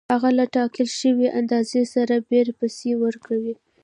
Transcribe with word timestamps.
هغه 0.13 0.29
له 0.39 0.45
ټاکل 0.55 0.87
شوې 0.99 1.27
اندازې 1.39 1.79
سربېره 1.93 2.53
پیسې 2.59 2.91
ورکوي 3.03 3.53